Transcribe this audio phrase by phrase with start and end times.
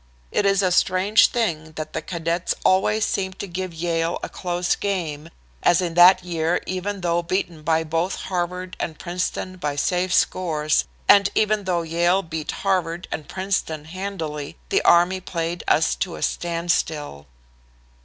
[0.31, 4.75] It is a strange thing that the Cadets always seem to give Yale a close
[4.75, 5.29] game,
[5.61, 10.85] as in that year even though beaten by both Harvard and Princeton by safe scores,
[11.07, 16.23] and even though Yale beat Harvard and Princeton handily, the Army played us to a
[16.23, 17.27] standstill.